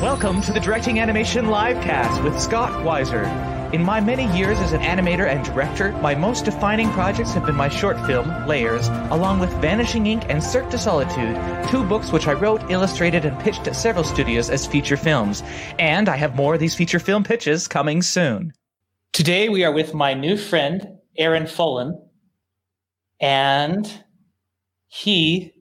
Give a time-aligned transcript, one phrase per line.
[0.00, 3.24] Welcome to the Directing Animation Livecast with Scott Wiser.
[3.72, 7.56] In my many years as an animator and director, my most defining projects have been
[7.56, 11.36] my short film, Layers, along with Vanishing Ink and Cirque de Solitude,
[11.70, 15.42] two books which I wrote, illustrated, and pitched at several studios as feature films.
[15.78, 18.52] And I have more of these feature film pitches coming soon.
[19.12, 22.00] Today we are with my new friend, Aaron Fullen,
[23.18, 24.04] and
[24.86, 25.51] he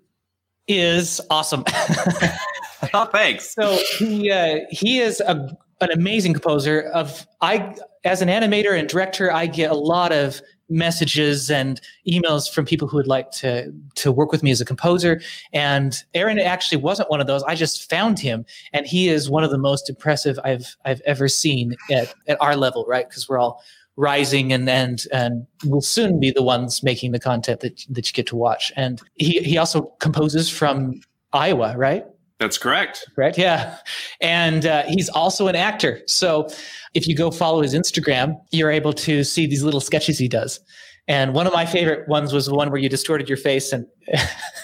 [0.80, 1.64] is awesome.
[2.94, 3.54] oh, thanks.
[3.54, 6.82] So he uh, he is a, an amazing composer.
[6.94, 10.42] Of I as an animator and director, I get a lot of
[10.72, 14.66] messages and emails from people who would like to to work with me as a
[14.66, 15.22] composer.
[15.54, 17.44] And Aaron actually wasn't one of those.
[17.44, 21.28] I just found him, and he is one of the most impressive I've I've ever
[21.28, 22.86] seen at at our level.
[22.88, 23.64] Right, because we're all
[24.02, 28.14] rising and and and will soon be the ones making the content that that you
[28.14, 28.72] get to watch.
[28.76, 31.00] And he he also composes from
[31.32, 32.06] Iowa, right?
[32.40, 33.06] That's correct.
[33.16, 33.38] Correct.
[33.38, 33.78] Yeah.
[34.20, 36.02] And uh, he's also an actor.
[36.08, 36.48] So
[36.96, 40.60] if you go follow his Instagram, you're able to see these little sketches he does.
[41.08, 43.86] And one of my favorite ones was the one where you distorted your face and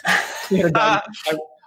[0.51, 1.01] you know,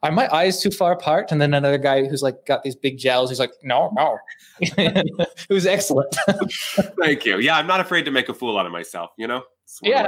[0.03, 1.31] are my eyes too far apart?
[1.31, 3.31] And then another guy who's like got these big jowls.
[3.31, 4.19] He's like, no, no.
[4.61, 6.15] it was excellent.
[7.01, 7.39] Thank you.
[7.39, 9.11] Yeah, I'm not afraid to make a fool out of myself.
[9.19, 9.43] You know.
[9.83, 10.07] Yeah.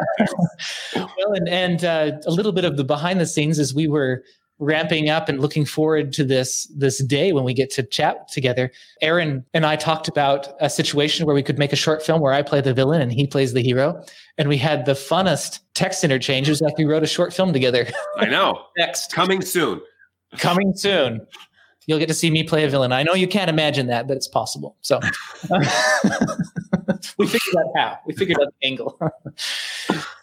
[0.97, 4.25] well, and and uh, a little bit of the behind the scenes is we were
[4.63, 8.71] ramping up and looking forward to this this day when we get to chat together.
[9.01, 12.33] Aaron and I talked about a situation where we could make a short film where
[12.33, 14.03] I play the villain and he plays the hero,
[14.39, 16.49] and we had the funnest text interchange.
[16.49, 17.87] It was like we wrote a short film together.
[18.17, 18.67] I know.
[18.79, 19.81] Next, coming soon.
[20.39, 21.27] Coming soon.
[21.87, 22.93] You'll get to see me play a villain.
[22.93, 24.77] I know you can't imagine that, but it's possible.
[24.83, 25.01] So
[27.19, 27.99] we figured out how.
[28.07, 28.99] We figured out the angle.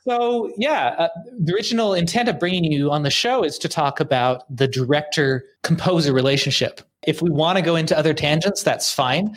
[0.04, 1.08] so yeah, uh,
[1.40, 5.46] the original intent of bringing you on the show is to talk about the director
[5.64, 6.82] composer relationship.
[7.06, 9.36] If we want to go into other tangents, that's fine.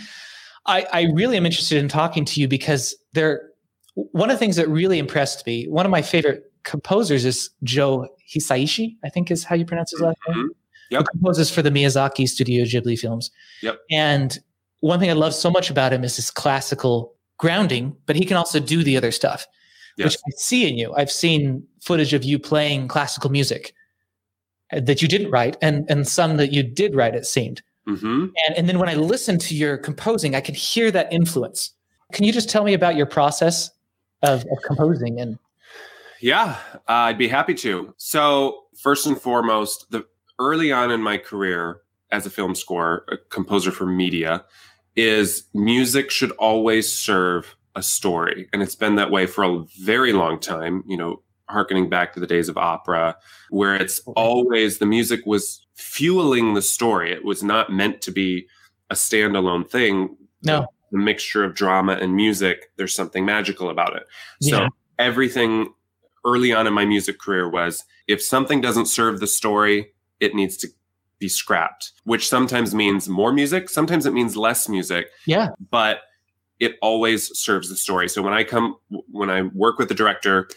[0.66, 3.48] I, I really am interested in talking to you because there.
[3.94, 8.08] One of the things that really impressed me, one of my favorite composers is Joe
[8.34, 10.36] Hisaishi, I think is how you pronounce his last name.
[10.38, 10.48] Mm-hmm.
[10.90, 11.00] Yep.
[11.00, 13.30] Who composes for the Miyazaki Studio Ghibli films.
[13.62, 13.80] Yep.
[13.90, 14.38] And
[14.80, 18.36] one thing I love so much about him is his classical grounding, but he can
[18.36, 19.48] also do the other stuff,
[19.96, 20.12] yes.
[20.12, 20.94] which I see in you.
[20.94, 23.74] I've seen footage of you playing classical music
[24.70, 27.60] that you didn't write and, and some that you did write, it seemed.
[27.88, 28.26] Mm-hmm.
[28.46, 31.72] And, and then when I listen to your composing, I can hear that influence.
[32.12, 33.72] Can you just tell me about your process
[34.22, 35.36] of, of composing and
[36.20, 36.58] yeah,
[36.88, 37.92] uh, I'd be happy to.
[37.96, 40.06] So, first and foremost, the
[40.38, 41.80] early on in my career
[42.12, 44.44] as a film score, a composer for media,
[44.96, 48.48] is music should always serve a story.
[48.52, 52.20] And it's been that way for a very long time, you know, harkening back to
[52.20, 53.16] the days of opera,
[53.50, 57.12] where it's always the music was fueling the story.
[57.12, 58.46] It was not meant to be
[58.90, 60.16] a standalone thing.
[60.42, 60.66] No.
[60.90, 64.04] The mixture of drama and music, there's something magical about it.
[64.40, 64.50] Yeah.
[64.50, 65.72] So everything
[66.24, 70.56] early on in my music career was if something doesn't serve the story, it needs
[70.58, 70.68] to
[71.22, 75.06] be scrapped, which sometimes means more music, sometimes it means less music.
[75.24, 75.50] Yeah.
[75.70, 76.00] But
[76.60, 78.08] it always serves the story.
[78.08, 78.76] So when I come,
[79.10, 80.48] when I work with the director,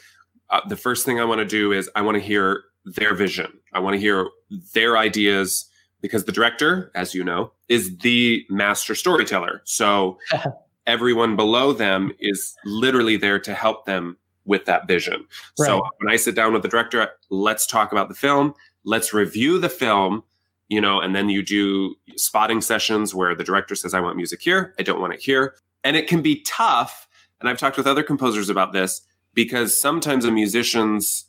[0.49, 3.59] uh, the first thing I want to do is I want to hear their vision.
[3.73, 4.27] I want to hear
[4.73, 5.69] their ideas
[6.01, 9.61] because the director, as you know, is the master storyteller.
[9.65, 10.17] So
[10.87, 15.25] everyone below them is literally there to help them with that vision.
[15.59, 15.67] Right.
[15.67, 18.53] So when I sit down with the director, let's talk about the film,
[18.83, 20.23] let's review the film
[20.69, 24.41] you know, and then you do spotting sessions where the director says, I want music
[24.41, 25.55] here, I don't want it here.
[25.83, 27.07] And it can be tough.
[27.39, 29.01] And I've talked with other composers about this
[29.33, 31.25] because sometimes a musician's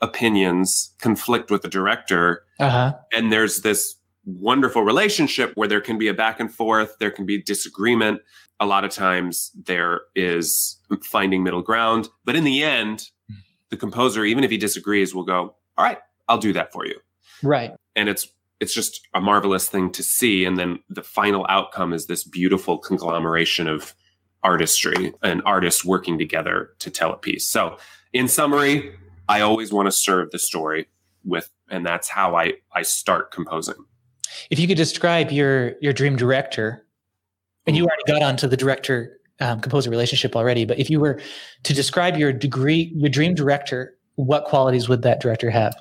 [0.00, 2.44] opinions conflict with the director.
[2.58, 2.94] Uh-huh.
[3.12, 3.94] And there's this
[4.24, 8.20] wonderful relationship where there can be a back and forth, there can be disagreement.
[8.60, 12.08] A lot of times there is finding middle ground.
[12.24, 13.10] But in the end,
[13.70, 16.98] the composer, even if he disagrees, will go, All right, I'll do that for you.
[17.42, 17.72] Right.
[17.96, 18.28] And it's
[18.62, 20.44] it's just a marvelous thing to see.
[20.44, 23.92] And then the final outcome is this beautiful conglomeration of
[24.44, 27.44] artistry and artists working together to tell a piece.
[27.44, 27.76] So,
[28.12, 28.92] in summary,
[29.28, 30.86] I always want to serve the story
[31.24, 33.84] with, and that's how I I start composing.
[34.48, 36.86] If you could describe your your dream director,
[37.66, 41.20] and you already got onto the director um, composer relationship already, but if you were
[41.64, 45.74] to describe your degree, your dream director, what qualities would that director have?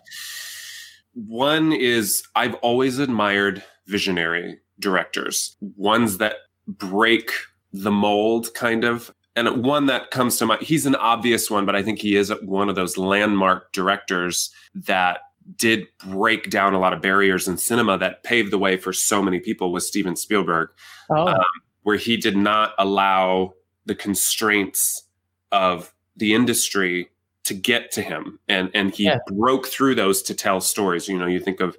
[1.14, 6.36] One is I've always admired visionary directors, ones that
[6.68, 7.32] break
[7.74, 9.14] the mold kind of.
[9.36, 12.34] And one that comes to mind, he's an obvious one, but I think he is
[12.44, 15.20] one of those landmark directors that
[15.56, 19.22] did break down a lot of barriers in cinema that paved the way for so
[19.22, 20.70] many people was Steven Spielberg,
[21.10, 21.44] Oh, um,
[21.84, 23.54] where he did not allow
[23.86, 25.04] the constraints
[25.52, 27.10] of the industry
[27.44, 29.18] to get to him, and and he Yeah.
[29.28, 31.08] broke through those to tell stories.
[31.08, 31.76] You know, you think of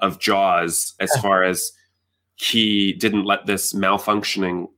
[0.00, 1.72] of Jaws as far as
[2.36, 4.68] he didn't let this malfunctioning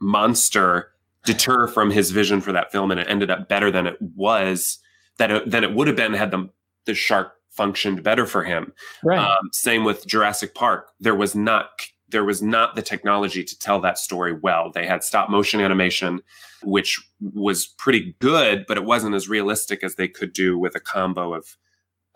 [0.00, 0.92] monster
[1.24, 4.78] deter from his vision for that film, and it ended up better than it was
[5.18, 6.48] that it, than it would have been had the
[6.86, 8.72] the shark functioned better for him.
[9.02, 9.18] right.
[9.18, 10.88] Um, same with Jurassic Park.
[11.00, 11.68] There was not
[12.10, 14.70] there was not the technology to tell that story well.
[14.70, 16.22] They had stop motion animation,
[16.62, 20.80] which was pretty good, but it wasn't as realistic as they could do with a
[20.80, 21.56] combo of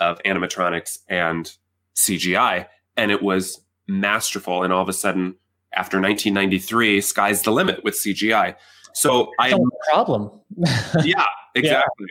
[0.01, 1.57] of animatronics and
[1.95, 2.67] CGI.
[2.97, 4.63] And it was masterful.
[4.63, 5.37] And all of a sudden,
[5.73, 8.57] after 1993, sky's the limit with CGI.
[8.93, 10.31] So I That's a problem.
[11.05, 11.25] yeah,
[11.55, 12.09] exactly.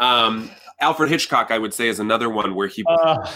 [0.00, 3.30] Um, Alfred Hitchcock, I would say, is another one where he Uh,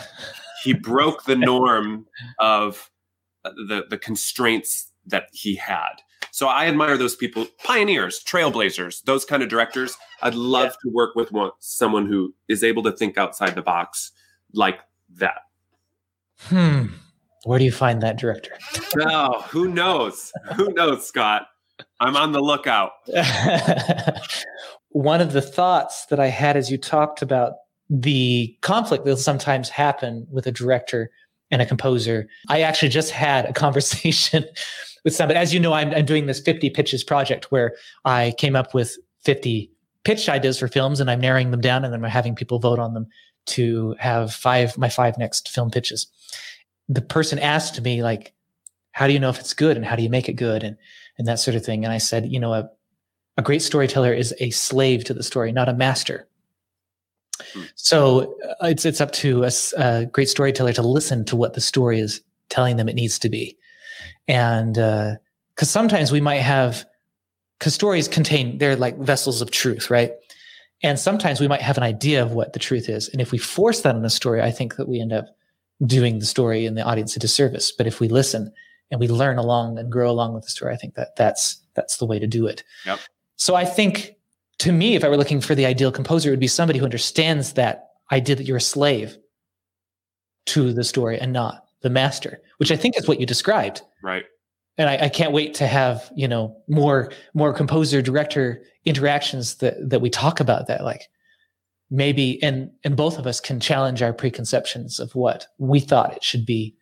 [0.63, 2.07] he broke the norm
[2.39, 2.91] of
[3.55, 6.03] the the constraints that he had.
[6.33, 9.97] So I admire those people, pioneers, trailblazers, those kind of directors.
[10.21, 14.13] I'd love to work with one, someone who is able to think outside the box
[14.53, 14.81] like
[15.15, 15.43] that.
[16.41, 16.87] hmm.
[17.45, 18.59] Where do you find that director?
[19.01, 20.33] Oh, who knows?
[20.57, 21.47] Who knows, Scott?
[22.01, 22.93] I'm on the lookout.
[24.91, 27.55] One of the thoughts that I had as you talked about
[27.89, 31.11] the conflict that'll sometimes happen with a director
[31.51, 34.45] and a composer, I actually just had a conversation
[35.05, 35.39] with somebody.
[35.39, 38.97] As you know, I'm, I'm doing this 50 pitches project where I came up with
[39.25, 39.71] 50
[40.05, 42.79] pitch ideas for films and I'm narrowing them down and then I'm having people vote
[42.79, 43.07] on them
[43.47, 46.07] to have five, my five next film pitches.
[46.89, 48.33] The person asked me, like,
[48.93, 50.63] how do you know if it's good and how do you make it good?
[50.63, 50.77] And
[51.19, 51.85] and that sort of thing.
[51.85, 52.69] And I said, you know, a,
[53.37, 56.29] a great storyteller is a slave to the story, not a master.
[57.53, 57.63] Hmm.
[57.75, 62.01] So uh, it's it's up to a great storyteller to listen to what the story
[62.01, 63.57] is telling them it needs to be,
[64.29, 66.85] and because sometimes we might have
[67.59, 70.13] because stories contain they're like vessels of truth, right?
[70.83, 73.39] And sometimes we might have an idea of what the truth is, and if we
[73.39, 75.27] force that on a story, I think that we end up
[75.85, 77.71] doing the story and the audience a disservice.
[77.73, 78.53] But if we listen
[78.91, 81.99] and we learn along and grow along with the story, I think that that's that's
[81.99, 82.65] the way to do it.
[82.87, 82.99] Yep.
[83.37, 84.16] So I think
[84.61, 86.85] to me, if I were looking for the ideal composer, it would be somebody who
[86.85, 89.17] understands that idea that you're a slave
[90.47, 93.83] to the story and not the master, which I think is what you described.
[94.03, 94.25] Right.
[94.79, 99.75] And I, I can't wait to have you know more more composer director interactions that
[99.91, 101.03] that we talk about that like
[101.91, 106.23] maybe and and both of us can challenge our preconceptions of what we thought it
[106.25, 106.75] should be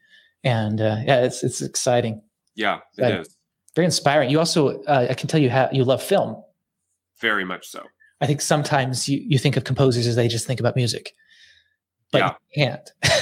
[0.42, 2.20] and uh, yeah it's it's exciting
[2.56, 3.20] Yeah, it Right.
[3.20, 3.36] is.
[3.76, 6.42] very inspiring you also uh, i can tell you how you love film
[7.20, 7.82] Very much so.
[8.20, 11.12] i think sometimes you you think of composers as they just think about music
[12.12, 12.32] but Yeah.
[12.54, 12.90] you can't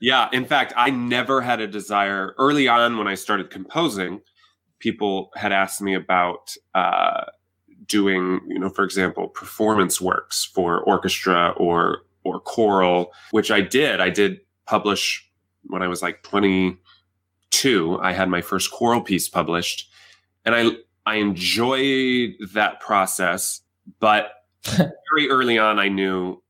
[0.00, 4.20] Yeah, in fact, I never had a desire early on when I started composing.
[4.78, 7.24] People had asked me about uh,
[7.86, 14.00] doing, you know, for example, performance works for orchestra or or choral, which I did.
[14.00, 15.28] I did publish
[15.64, 17.98] when I was like 22.
[18.00, 19.90] I had my first choral piece published,
[20.44, 20.70] and I
[21.08, 23.60] I enjoyed that process,
[24.00, 24.30] but
[24.64, 26.42] very early on, I knew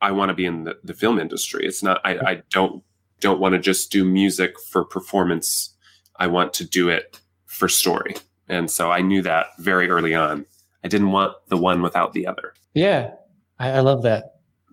[0.00, 1.64] I want to be in the, the film industry.
[1.66, 2.82] It's not I, I don't
[3.20, 5.74] don't want to just do music for performance.
[6.16, 8.14] I want to do it for story.
[8.48, 10.46] And so I knew that very early on.
[10.84, 12.54] I didn't want the one without the other.
[12.74, 13.10] yeah
[13.58, 14.22] I, I love that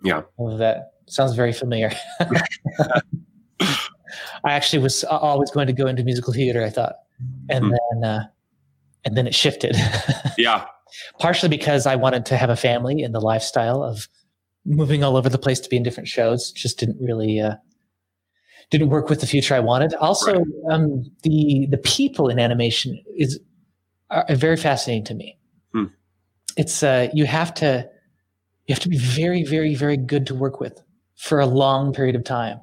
[0.03, 0.21] Yeah.
[0.39, 1.91] I love that sounds very familiar
[3.59, 6.95] i actually was always going to go into musical theater i thought
[7.49, 7.71] and Hmm.
[7.71, 8.23] then uh,
[9.07, 9.75] and then it shifted
[10.37, 10.65] Yeah.
[11.17, 14.07] partially because I wanted to have a family and the lifestyle of
[14.65, 17.55] moving all over the place to be in different shows just didn't really uh,
[18.69, 19.93] didn't work with the future I wanted.
[19.95, 23.39] Also, um, the the people in animation is
[24.09, 25.39] are very fascinating to me.
[25.73, 25.85] Hmm.
[26.57, 27.89] It's uh, you have to
[28.65, 30.83] you have to be very very very good to work with
[31.15, 32.59] for a long period of time.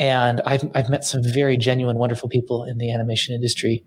[0.00, 3.84] And I've I've met some very genuine, wonderful people in the animation industry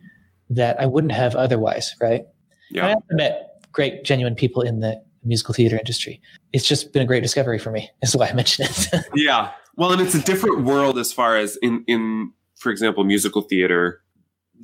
[0.49, 2.23] that I wouldn't have otherwise, right?
[2.71, 2.85] Yeah.
[2.85, 6.21] I have met great, genuine people in the musical theater industry.
[6.53, 7.89] It's just been a great discovery for me.
[8.01, 8.87] Is why I mention it.
[9.15, 9.51] Yeah.
[9.75, 14.01] Well, and it's a different world as far as in in for example, musical theater.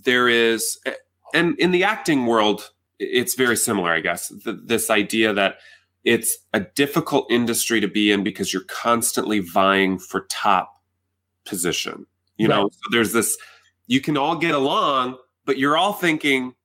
[0.03, 0.77] There is
[1.33, 4.31] and in the acting world, it's very similar, I guess.
[4.43, 5.57] Th this idea that
[6.03, 10.73] it's a difficult industry to be in because you're constantly vying for top
[11.45, 12.05] position.
[12.37, 13.37] You know, so there's this
[13.87, 16.55] you can all get along, but you're all thinking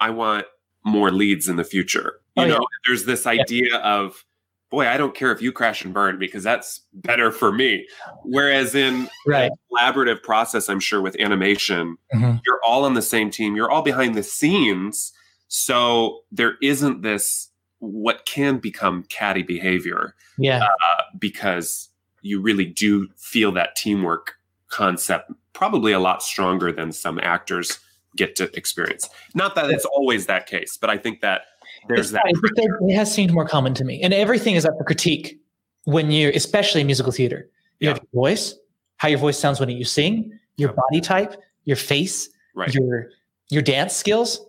[0.00, 0.46] I want
[0.84, 2.20] more leads in the future.
[2.36, 2.54] You Oh, yeah.
[2.54, 4.24] know, there's this idea of
[4.72, 7.86] boy, I don't care if you crash and burn because that's better for me.
[8.22, 9.52] Whereas in right.
[9.70, 12.38] collaborative process, I'm sure with animation, mm-hmm.
[12.44, 13.54] you're all on the same team.
[13.54, 15.12] You're all behind the scenes.
[15.48, 17.50] So there isn't this
[17.80, 20.14] what can become catty behavior.
[20.38, 20.64] Yeah.
[20.64, 21.90] Uh, because
[22.22, 24.36] you really do feel that teamwork
[24.68, 27.78] concept probably a lot stronger than some actors
[28.16, 29.08] get to experience.
[29.34, 31.42] Not that it's always that case, but I think that
[31.88, 32.22] there's that.
[32.26, 35.40] It has seemed more common to me, and everything is up for critique
[35.84, 37.48] when you're, especially in musical theater.
[37.80, 37.94] You yeah.
[37.94, 38.54] have your voice,
[38.98, 42.72] how your voice sounds when you sing, your body type, your face, right.
[42.72, 43.10] your
[43.50, 44.44] your dance skills.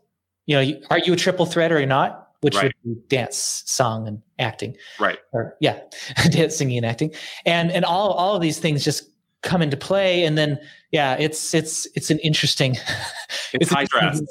[0.45, 2.19] You know, are you a triple threat or you're not?
[2.41, 2.73] Which right.
[2.83, 4.75] would be dance, song, and acting.
[4.99, 5.17] Right.
[5.31, 5.79] Or yeah,
[6.29, 7.13] dance, singing, and acting,
[7.45, 9.09] and and all all of these things just
[9.43, 10.59] come into play, and then
[10.91, 12.77] yeah, it's it's it's an interesting.
[13.53, 14.21] It's, it's high stress.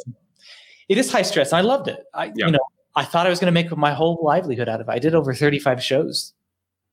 [0.89, 1.53] It is high stress.
[1.53, 2.05] I loved it.
[2.13, 2.47] I yeah.
[2.47, 2.59] you know
[2.97, 4.93] I thought I was going to make my whole livelihood out of it.
[4.93, 6.33] I did over 35 shows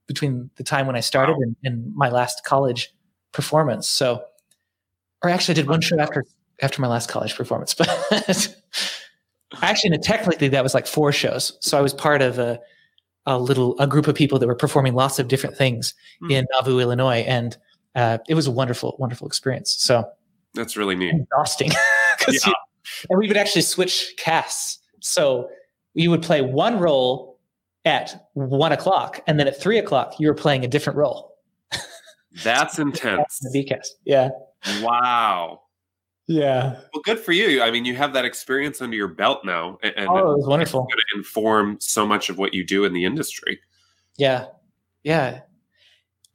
[0.07, 1.39] between the time when I started wow.
[1.41, 2.93] and, and, my last college
[3.31, 3.87] performance.
[3.87, 4.23] So,
[5.23, 6.23] or actually, I did one show after
[6.61, 8.55] after my last college performance, but
[9.61, 11.57] actually, technically, that was like four shows.
[11.61, 12.59] So I was part of a
[13.25, 16.31] a little a group of people that were performing lots of different things mm.
[16.31, 17.57] in Nauvoo, Illinois, and
[17.95, 19.75] uh, it was a wonderful, wonderful experience.
[19.79, 20.05] So
[20.53, 21.13] that's really neat.
[21.13, 21.71] Exhausting,
[22.27, 22.39] yeah.
[22.45, 22.53] You,
[23.09, 24.79] and we would actually switch casts.
[24.99, 25.49] So
[25.93, 27.39] you would play one role
[27.85, 31.35] at one o'clock, and then at three o'clock you were playing a different role.
[32.43, 33.39] That's intense.
[33.39, 34.29] the VCast, yeah.
[34.81, 35.61] Wow.
[36.27, 36.81] Yeah.
[36.93, 37.63] Well, good for you.
[37.63, 40.81] I mean, you have that experience under your belt now, and oh, it was wonderful.
[40.81, 43.59] Going to inform so much of what you do in the industry.
[44.17, 44.45] Yeah,
[45.03, 45.41] yeah.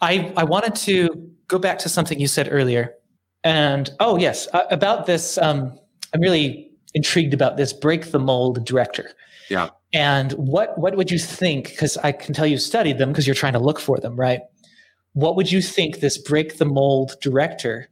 [0.04, 2.94] I I wanted to go back to something you said earlier,
[3.42, 5.38] and oh yes, uh, about this.
[5.38, 5.78] Um,
[6.12, 9.10] I'm really intrigued about this break the mold director.
[9.48, 9.70] Yeah.
[9.94, 11.70] And what what would you think?
[11.70, 14.40] Because I can tell you studied them because you're trying to look for them, right?
[15.14, 17.88] What would you think this break the mold director?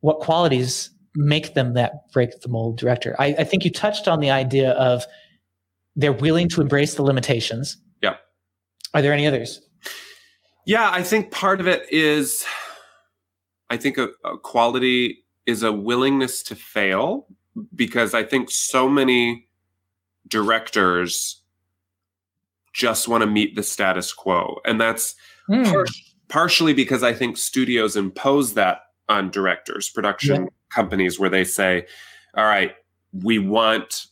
[0.00, 3.16] What qualities make them that break the mold director?
[3.18, 5.04] I, I think you touched on the idea of
[5.96, 7.76] they're willing to embrace the limitations.
[8.02, 8.16] Yeah.
[8.94, 9.60] Are there any others?
[10.66, 12.44] Yeah, I think part of it is,
[13.70, 17.26] I think a, a quality is a willingness to fail
[17.74, 19.48] because I think so many
[20.28, 21.42] directors
[22.72, 24.60] just want to meet the status quo.
[24.64, 25.14] And that's
[25.48, 25.70] mm.
[25.70, 25.86] par-
[26.28, 30.48] partially because I think studios impose that on directors, production yeah.
[30.70, 31.86] companies, where they say,
[32.36, 32.74] all right,
[33.12, 34.06] we want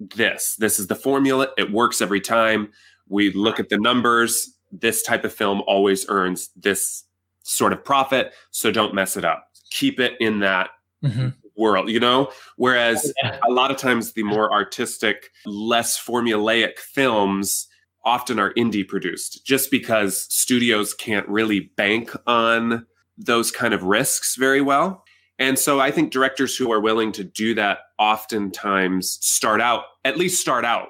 [0.00, 0.56] this.
[0.56, 1.48] This is the formula.
[1.56, 2.72] It works every time.
[3.08, 4.56] We look at the numbers.
[4.72, 7.04] This type of film always earns this
[7.42, 8.32] sort of profit.
[8.50, 9.48] So don't mess it up.
[9.70, 10.70] Keep it in that
[11.02, 11.28] mm-hmm
[11.60, 12.32] world, you know?
[12.56, 13.38] Whereas yeah.
[13.46, 17.68] a lot of times the more artistic, less formulaic films
[18.04, 22.86] often are indie produced just because studios can't really bank on
[23.18, 25.04] those kind of risks very well.
[25.38, 30.16] And so I think directors who are willing to do that oftentimes start out, at
[30.16, 30.88] least start out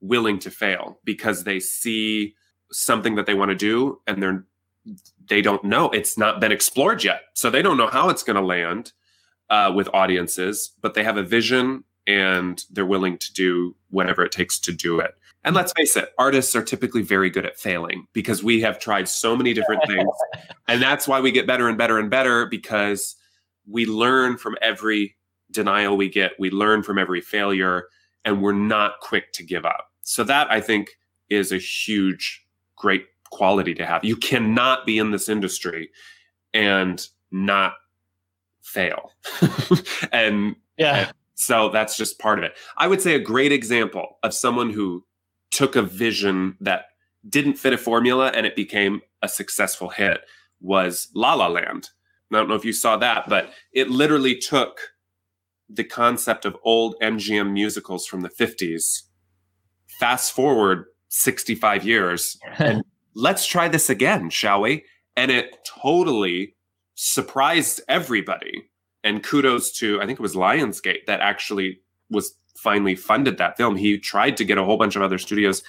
[0.00, 2.34] willing to fail because they see
[2.70, 4.44] something that they want to do and they're
[5.28, 8.36] they don't know it's not been explored yet so they don't know how it's going
[8.36, 8.92] to land
[9.50, 14.32] uh, with audiences, but they have a vision and they're willing to do whatever it
[14.32, 15.14] takes to do it.
[15.44, 19.08] And let's face it, artists are typically very good at failing because we have tried
[19.08, 20.08] so many different things.
[20.66, 23.16] and that's why we get better and better and better because
[23.66, 25.16] we learn from every
[25.50, 27.84] denial we get, we learn from every failure,
[28.24, 29.88] and we're not quick to give up.
[30.02, 30.90] So, that I think
[31.30, 32.44] is a huge,
[32.78, 34.04] great quality to have.
[34.04, 35.90] You cannot be in this industry
[36.54, 37.74] and not
[38.62, 39.12] fail.
[40.12, 40.96] and yeah.
[40.96, 42.52] And so that's just part of it.
[42.76, 45.04] I would say a great example of someone who
[45.50, 46.86] took a vision that
[47.28, 50.20] didn't fit a formula and it became a successful hit
[50.60, 51.90] was La La Land.
[52.32, 54.80] I don't know if you saw that, but it literally took
[55.68, 59.02] the concept of old MGM musicals from the 50s,
[59.98, 62.82] fast forward 65 years, and
[63.14, 64.84] let's try this again, shall we?
[65.16, 66.54] And it totally
[66.94, 68.70] surprised everybody.
[69.04, 73.76] And kudos to, I think it was Lionsgate that actually was finally funded that film.
[73.76, 75.62] He tried to get a whole bunch of other studios.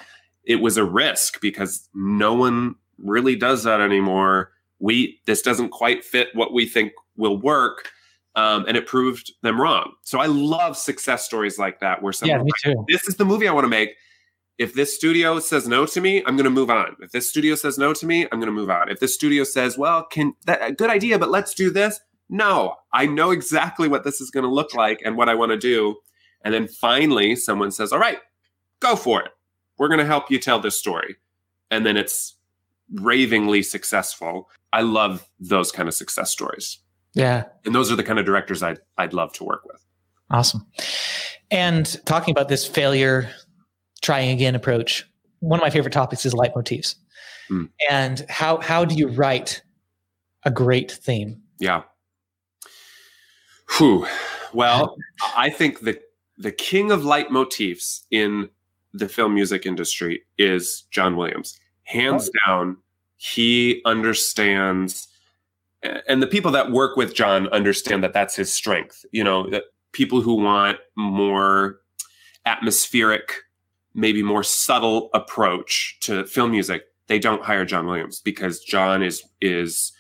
[0.44, 4.52] It was a risk because no one really does that anymore.
[4.80, 7.92] We this doesn't quite fit what we think will work.
[8.36, 9.94] Um, and it proved them wrong.
[10.04, 12.70] So I love success stories like that where someone yeah.
[12.70, 13.96] Like, this is the movie I want to make
[14.60, 16.96] if this studio says no to me, I'm going to move on.
[17.02, 18.90] If this studio says no to me, I'm going to move on.
[18.90, 22.00] If this studio says, well, can that good idea, but let's do this.
[22.30, 25.52] No, I know exactly what this is going to look like and what I want
[25.52, 25.96] to do.
[26.44, 28.20] And then finally, someone says, all right,
[28.80, 29.32] go for it.
[29.78, 31.16] We're going to help you tell this story.
[31.72, 32.36] and then it's
[32.94, 34.50] ravingly successful.
[34.74, 36.80] I love those kind of success stories.
[37.14, 37.46] Yeah.
[37.66, 39.84] And those are the kind of directors I'd I'd love to work with.
[40.30, 40.66] Awesome.
[41.52, 43.30] And talking about this failure,
[44.00, 45.06] trying again approach,
[45.40, 46.96] one of my favorite topics is leitmotifs.
[47.50, 47.70] Mm.
[47.90, 49.62] And how how do you write
[50.44, 51.42] a great theme?
[51.60, 51.84] Yeah.
[53.78, 54.08] Whew.
[54.54, 54.96] Well,
[55.36, 56.00] I think the
[56.38, 58.50] the king of leitmotifs in
[58.94, 61.60] the film music industry is John Williams.
[61.84, 62.40] Hands oh.
[62.48, 62.78] down,
[63.18, 65.08] he understands
[65.82, 69.06] and the people that work with John understand that that's his strength.
[69.12, 71.80] You know, that people who want more
[72.46, 73.34] atmospheric,
[73.94, 79.24] maybe more subtle approach to film music, they don't hire John Williams because John is
[79.42, 79.92] is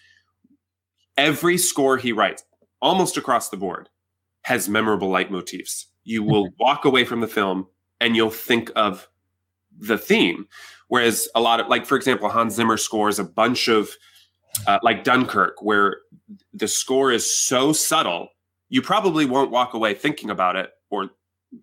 [1.17, 2.43] every score he writes,
[2.81, 3.89] almost across the board,
[4.43, 5.85] has memorable leitmotifs.
[6.03, 6.63] You will mm-hmm.
[6.63, 7.67] walk away from the film
[7.99, 9.07] and you'll think of
[9.77, 10.47] the theme.
[10.87, 13.91] Whereas a lot of, like, for example, Hans Zimmer scores a bunch of,
[14.65, 15.97] uh, like Dunkirk, where
[16.53, 18.29] the score is so subtle,
[18.69, 21.11] you probably won't walk away thinking about it or,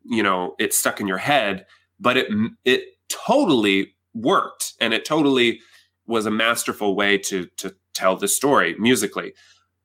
[0.04, 1.66] you know, it's stuck in your head,
[1.98, 2.28] but it,
[2.64, 5.60] it totally worked and it totally
[6.06, 9.32] was a masterful way to, to tell the story musically.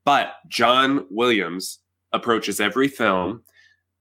[0.04, 1.78] But John Williams
[2.12, 3.42] approaches every film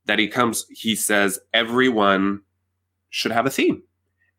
[0.06, 2.42] that he comes, he says, everyone
[3.10, 3.84] should have a theme.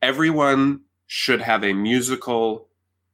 [0.00, 2.68] Everyone should have a musical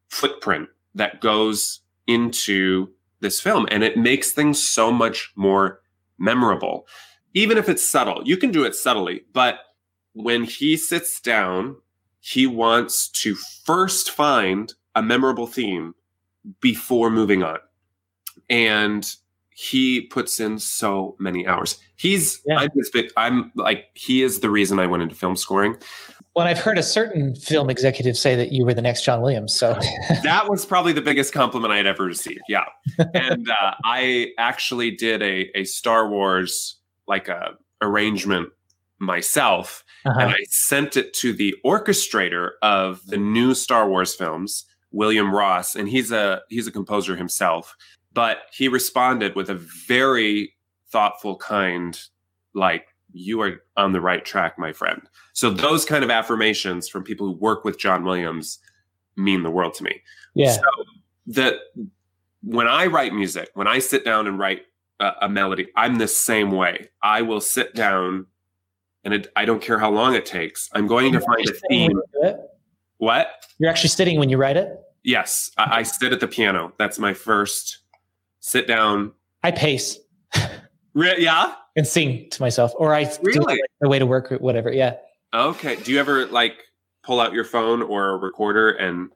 [0.08, 2.88] footprint that goes into
[3.20, 3.66] this film.
[3.70, 5.80] And it makes things so much more
[6.18, 6.86] memorable.
[7.34, 9.22] Even if it's subtle, you can do it subtly.
[9.32, 9.58] But
[10.18, 11.76] when he sits down,
[12.20, 15.94] he wants to first find a memorable theme
[16.60, 17.58] before moving on.
[18.50, 19.08] And
[19.50, 21.78] he puts in so many hours.
[21.96, 22.58] He's yeah.
[22.58, 25.76] I'm, big, I'm like he is the reason I went into film scoring.
[26.34, 29.54] Well, I've heard a certain film executive say that you were the next John Williams.
[29.54, 29.74] So
[30.22, 32.42] that was probably the biggest compliment I had ever received.
[32.48, 32.66] Yeah,
[33.14, 36.76] and uh, I actually did a a Star Wars
[37.08, 38.50] like a arrangement
[38.98, 40.20] myself, uh-huh.
[40.20, 45.74] and I sent it to the orchestrator of the new Star Wars films, William Ross,
[45.74, 47.76] and he's a he's a composer himself.
[48.12, 50.54] But he responded with a very
[50.90, 52.00] thoughtful, kind,
[52.54, 55.02] like, you are on the right track, my friend.
[55.32, 58.58] So those kind of affirmations from people who work with John Williams
[59.16, 60.02] mean the world to me.
[60.34, 60.52] Yeah.
[60.52, 60.62] So
[61.28, 61.56] that
[62.42, 64.62] when I write music, when I sit down and write
[65.00, 66.88] a, a melody, I'm the same way.
[67.02, 68.26] I will sit down
[69.04, 70.68] and it, I don't care how long it takes.
[70.74, 72.00] I'm going to find a theme.
[72.98, 73.46] What?
[73.58, 74.80] You're actually sitting when you write it?
[75.04, 75.50] Yes.
[75.56, 76.72] I, I sit at the piano.
[76.78, 77.78] That's my first
[78.40, 79.12] sit down.
[79.42, 79.98] I pace.
[80.94, 81.54] Re- yeah.
[81.76, 83.38] And sing to myself, or I really?
[83.38, 84.72] do like the way to work or whatever.
[84.72, 84.96] Yeah.
[85.32, 85.76] Okay.
[85.76, 86.64] Do you ever like
[87.04, 89.10] pull out your phone or a recorder and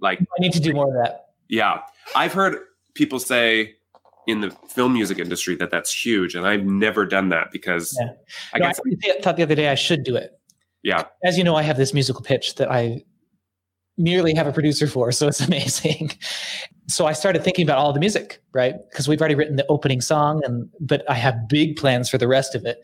[0.00, 0.20] like?
[0.20, 1.28] I need to do more of that.
[1.48, 1.80] Yeah,
[2.14, 2.58] I've heard
[2.92, 3.76] people say
[4.28, 8.10] in the film music industry that that's huge, and I've never done that because yeah.
[8.52, 10.38] I, no, guess I thought the other day I should do it.
[10.82, 11.04] Yeah.
[11.24, 13.02] As you know, I have this musical pitch that I
[13.96, 16.12] merely have a producer for, so it's amazing.
[16.88, 18.74] so I started thinking about all the music, right?
[18.90, 22.28] Because we've already written the opening song, and but I have big plans for the
[22.28, 22.80] rest of it.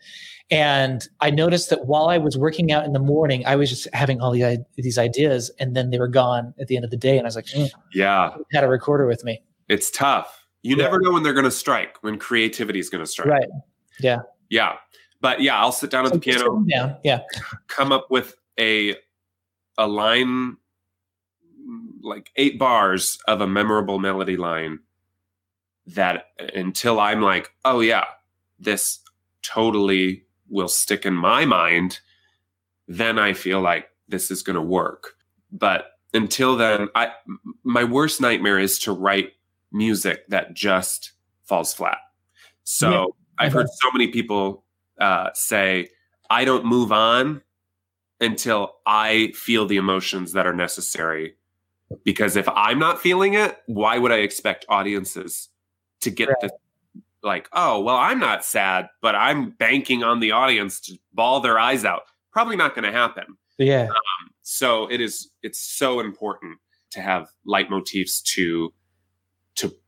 [0.49, 3.87] And I noticed that while I was working out in the morning, I was just
[3.93, 6.97] having all the, these ideas, and then they were gone at the end of the
[6.97, 7.17] day.
[7.17, 10.44] And I was like, mm, "Yeah, I had a recorder with me." It's tough.
[10.65, 10.85] You yeah.
[10.85, 13.29] never know when they're going to strike, when creativity is going to strike.
[13.29, 13.47] Right.
[13.99, 14.21] Yeah.
[14.49, 14.77] Yeah.
[15.21, 16.65] But yeah, I'll sit down at the piano.
[16.67, 16.97] Down.
[17.03, 17.21] Yeah.
[17.67, 18.95] Come up with a
[19.77, 20.57] a line
[22.01, 24.79] like eight bars of a memorable melody line
[25.85, 28.05] that until I'm like, oh yeah,
[28.59, 29.01] this
[29.43, 31.99] totally will stick in my mind,
[32.87, 35.13] then I feel like this is going to work.
[35.51, 37.11] But until then, I
[37.63, 39.33] my worst nightmare is to write
[39.75, 41.11] music that just
[41.43, 41.97] falls flat.
[42.63, 43.05] So yeah.
[43.45, 44.63] I've heard so many people
[44.99, 45.89] uh, say,
[46.29, 47.41] I don't move on
[48.19, 51.35] until I feel the emotions that are necessary
[52.03, 55.49] because if I'm not feeling it, why would I expect audiences
[56.01, 56.37] to get right.
[56.41, 56.51] the
[57.21, 61.57] like, oh, well, I'm not sad, but I'm banking on the audience to bawl their
[61.57, 62.03] eyes out.
[62.31, 63.25] Probably not going to happen.
[63.57, 63.87] Yeah.
[63.89, 65.31] Um, so it is.
[65.41, 66.59] It's so important
[66.91, 68.73] to have leitmotifs to to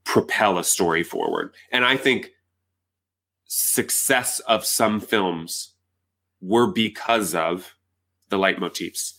[0.08, 1.54] propel a story forward.
[1.72, 2.32] And I think
[3.46, 5.74] success of some films
[6.42, 7.76] were because of
[8.30, 9.14] the leitmotifs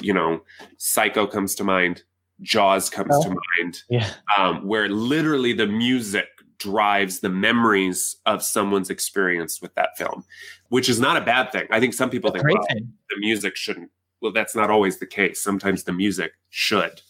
[0.00, 0.40] you know,
[0.76, 2.02] Psycho comes to mind,
[2.40, 4.10] Jaws comes oh, to mind, yeah.
[4.36, 6.26] um, where literally the music
[6.58, 10.24] drives the memories of someone's experience with that film,
[10.68, 11.66] which is not a bad thing.
[11.70, 15.40] I think some people think well, the music shouldn't well, that's not always the case.
[15.40, 17.02] Sometimes the music should.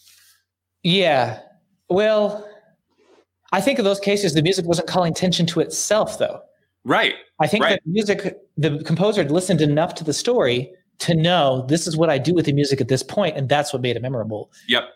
[0.83, 1.39] Yeah.
[1.89, 2.47] Well,
[3.51, 6.41] I think in those cases, the music wasn't calling attention to itself, though.
[6.83, 7.15] Right.
[7.39, 7.71] I think Right.
[7.71, 12.09] that music, the composer had listened enough to the story to know this is what
[12.09, 14.51] I do with the music at this point, and that's what made it memorable.
[14.67, 14.89] Yep.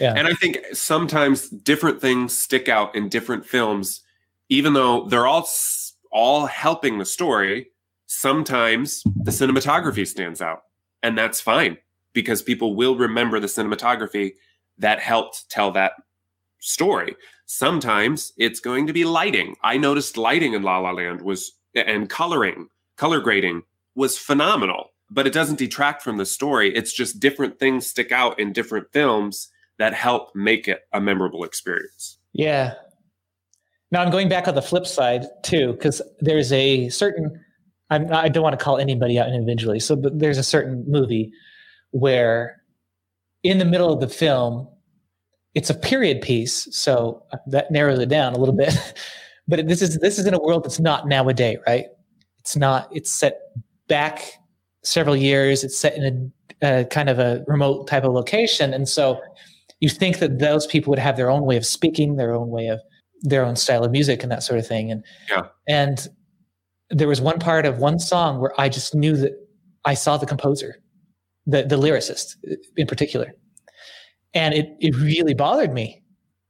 [0.00, 0.14] Yeah.
[0.16, 4.00] And I think sometimes different things stick out in different films,
[4.48, 5.48] even though they're all
[6.12, 7.68] all helping the story.
[8.06, 10.64] Sometimes the cinematography stands out,
[11.02, 11.78] and that's fine
[12.12, 14.34] because people will remember the cinematography
[14.78, 15.92] that helped tell that
[16.58, 17.16] story.
[17.54, 19.56] Sometimes it's going to be lighting.
[19.62, 25.26] I noticed lighting in La La Land was and coloring, color grading was phenomenal, but
[25.26, 26.74] it doesn't detract from the story.
[26.74, 31.44] It's just different things stick out in different films that help make it a memorable
[31.44, 32.16] experience.
[32.32, 32.72] Yeah.
[33.90, 37.38] Now I'm going back on the flip side too, because there's a certain.
[37.90, 39.78] I'm, I don't want to call anybody out individually.
[39.78, 41.30] So, but there's a certain movie
[41.90, 42.62] where,
[43.42, 44.68] in the middle of the film,
[45.54, 48.74] it's a period piece, so uh, that narrows it down a little bit.
[49.48, 51.86] but this is this is in a world that's not nowadays, right?
[52.40, 52.88] It's not.
[52.92, 53.38] It's set
[53.88, 54.32] back
[54.82, 55.62] several years.
[55.64, 59.20] It's set in a, a kind of a remote type of location, and so
[59.80, 62.68] you think that those people would have their own way of speaking, their own way
[62.68, 62.80] of
[63.22, 64.90] their own style of music, and that sort of thing.
[64.90, 65.42] And Yeah.
[65.68, 66.08] and
[66.90, 69.32] there was one part of one song where I just knew that
[69.84, 70.76] I saw the composer,
[71.46, 73.32] the the lyricist uh, in particular,
[74.34, 76.02] and it it really bothered me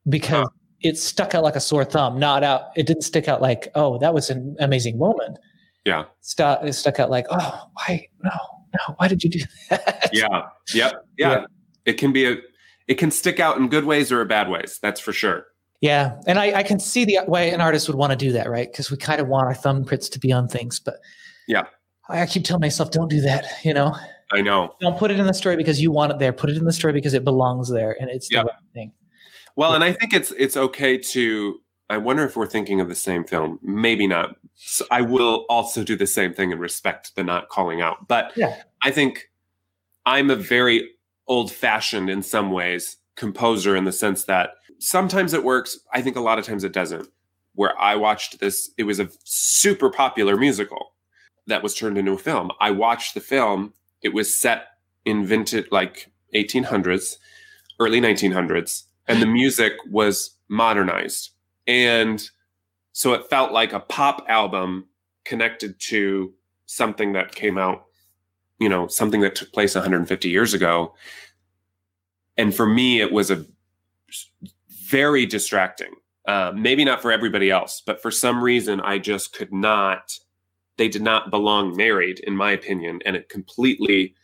[0.09, 0.49] because Huh.
[0.81, 2.18] it stuck out like a sore thumb.
[2.18, 2.71] Not out.
[2.77, 5.38] It didn't stick out like oh that was an amazing moment.
[5.85, 6.05] Yeah.
[6.21, 8.31] Stuck it stuck out like oh why no
[8.75, 9.40] no why did you do
[9.71, 10.11] that?
[10.12, 10.42] Yeah.
[10.75, 10.92] Yep.
[11.18, 11.31] Yeah.
[11.31, 11.45] Yeah.
[11.85, 12.37] It can be a
[12.88, 14.79] it can stick out in good ways or bad ways.
[14.83, 15.47] That's for sure.
[15.81, 18.49] Yeah, and I, I can see the way an artist would want to do that,
[18.49, 18.71] right?
[18.71, 20.95] Because we kind of want our thumbprints to be on things, but
[21.49, 21.64] Yeah.
[22.09, 23.47] I keep telling myself, don't do that.
[23.64, 23.97] You know,
[24.33, 24.75] I know.
[24.81, 26.33] don't put it in the story because you want it there.
[26.33, 28.42] Put it in the story because it belongs there, and it's Yeah.
[28.42, 28.92] the right thing.
[29.57, 32.95] Well, and I think it's it's okay to I wonder if we're thinking of the
[32.95, 33.59] same film.
[33.62, 34.37] Maybe not.
[34.55, 38.09] So I will also do the same thing and respect the not calling out.
[38.09, 38.62] But Yeah.
[38.83, 39.31] I think
[40.07, 40.88] I'm a very
[41.29, 45.79] old-fashioned in some ways composer in the sense that sometimes it works.
[45.92, 47.09] I think a lot of times it doesn't.
[47.55, 50.95] Where I watched this, it was a super popular musical
[51.47, 52.51] that was turned into a film.
[52.61, 53.75] I watched the film.
[54.03, 54.67] It was set
[55.05, 57.17] in vintage like 1800s,
[57.81, 61.31] early 1900s, and the music was modernized.
[61.67, 62.23] And
[62.93, 64.87] so it felt like a pop album
[65.25, 66.33] connected to
[66.67, 67.85] something that came out,
[68.59, 70.95] you know, something that took place 150 years ago.
[72.37, 73.45] And for me, it was a
[74.91, 75.93] very distracting.
[76.27, 80.19] Uh, maybe not for everybody else, but for some reason, I just could not.
[80.79, 84.15] They did not belong married, in my opinion, and it completely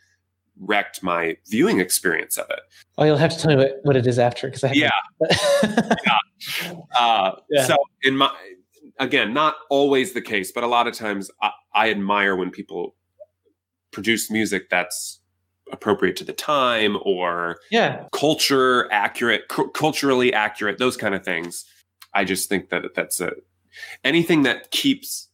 [0.59, 2.59] wrecked my viewing experience of it.
[2.97, 4.89] Oh, you'll have to tell me what, what it is after because I Yeah.
[5.61, 5.99] haven't-
[6.97, 7.65] Uh, Yeah.
[7.65, 8.31] So, in my
[8.99, 12.95] again, not always the case, but a lot of times I, I admire when people
[13.91, 15.19] produce music that's
[15.71, 21.63] appropriate to the time or yeah, culture accurate, cu- culturally accurate, those kind of things.
[22.13, 23.31] I just think that that's a
[24.03, 25.28] anything that keeps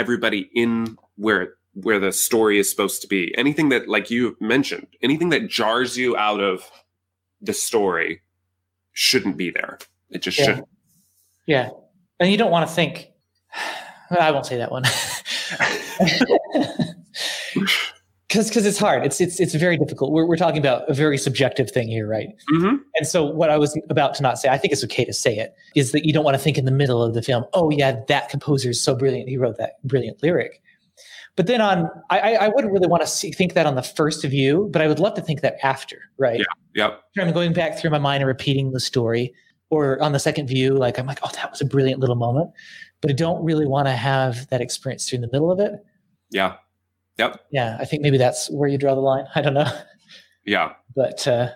[0.00, 3.32] everybody in where where the story is supposed to be.
[3.38, 6.68] Anything that, like you mentioned, anything that jars you out of
[7.40, 8.22] the story
[8.92, 9.78] shouldn't be there.
[10.10, 10.44] It just Yeah.
[10.46, 10.68] shouldn't.
[11.46, 11.68] yeah,
[12.18, 13.10] and you don't want to think.
[14.18, 14.82] I won't say that one.
[18.30, 19.04] Because because it's hard.
[19.04, 20.12] It's it's it's very difficult.
[20.12, 22.28] We're we're talking about a very subjective thing here, right?
[22.48, 25.12] hmm And so, what I was about to not say, I think it's okay to
[25.12, 27.44] say it, is that you don't want to think in the middle of the film,
[27.54, 29.28] oh, yeah, that composer is so brilliant.
[29.28, 30.62] He wrote that brilliant lyric.
[31.34, 33.82] But then on, I, I I wouldn't really want to see, think that on the
[33.82, 36.38] first view, but I would love to think that after, right?
[36.74, 36.86] Yeah.
[37.16, 37.26] Yep.
[37.26, 39.34] I'm going back through my mind and repeating the story,
[39.70, 42.50] or on the second view, like I'm like, oh, that was a brilliant little moment.
[43.00, 45.72] But I don't really want to have that experience through the middle of it.
[46.30, 46.54] Yeah.
[47.20, 47.40] Yep.
[47.52, 49.26] Yeah, I think maybe that's where you draw the line.
[49.34, 49.70] I don't know.
[50.46, 50.72] Yeah.
[50.96, 51.50] but uh,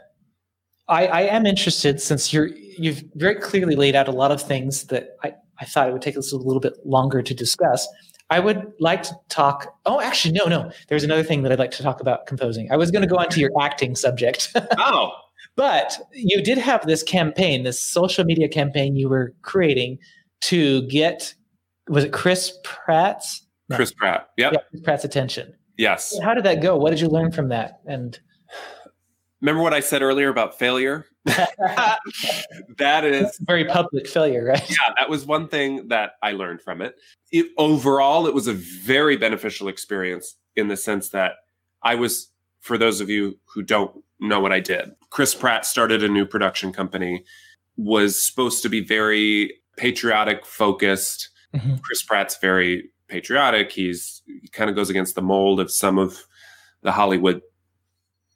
[0.88, 2.48] I, I am interested since you're
[2.78, 6.02] you've very clearly laid out a lot of things that I, I thought it would
[6.02, 7.88] take us a little bit longer to discuss.
[8.30, 9.74] I would like to talk.
[9.86, 10.70] Oh, actually, no, no.
[10.88, 12.70] There's another thing that I'd like to talk about composing.
[12.70, 15.12] I was going to go on to your acting subject, Oh.
[15.56, 19.98] but you did have this campaign, this social media campaign you were creating
[20.42, 21.34] to get
[21.88, 23.76] was it Chris Pratt's No.
[23.76, 24.30] Chris Pratt.
[24.36, 24.52] Yep.
[24.52, 25.54] yeah, Chris Pratt's attention.
[25.78, 26.18] Yes.
[26.22, 26.76] How did that go?
[26.76, 27.80] What did you learn from that?
[27.86, 28.18] And
[29.40, 31.06] Remember what I said earlier about failure?
[31.26, 34.70] that is very public failure, right?
[34.70, 36.96] yeah, that was one thing that I learned from it.
[37.30, 37.46] it.
[37.58, 41.32] Overall, it was a very beneficial experience in the sense that
[41.82, 46.02] I was for those of you who don't know what I did, Chris Pratt started
[46.02, 47.22] a new production company,
[47.76, 51.28] was supposed to be very patriotic focused.
[51.54, 51.82] Mhm.
[51.82, 53.70] Chris Pratt's very patriotic.
[53.70, 56.18] He's he kind of goes against the mold of some of
[56.82, 57.40] the Hollywood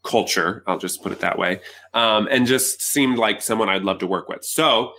[0.05, 0.62] culture.
[0.67, 1.61] I'll just put it that way,
[1.95, 4.45] um, and just seemed like someone I'd love to work with.
[4.45, 4.93] So